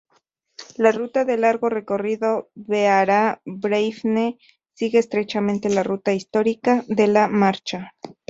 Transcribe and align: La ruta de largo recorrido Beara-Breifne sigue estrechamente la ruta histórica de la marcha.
La 0.77 0.91
ruta 0.91 1.25
de 1.25 1.37
largo 1.37 1.69
recorrido 1.69 2.49
Beara-Breifne 2.55 4.39
sigue 4.73 4.97
estrechamente 4.97 5.69
la 5.69 5.83
ruta 5.83 6.11
histórica 6.11 6.83
de 6.87 7.05
la 7.05 7.27
marcha. 7.27 7.93